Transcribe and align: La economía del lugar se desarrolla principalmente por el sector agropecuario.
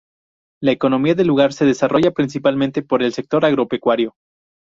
La 0.63 0.71
economía 0.71 1.13
del 1.13 1.27
lugar 1.27 1.53
se 1.53 1.63
desarrolla 1.63 2.09
principalmente 2.09 2.81
por 2.81 3.03
el 3.03 3.13
sector 3.13 3.45
agropecuario. 3.45 4.15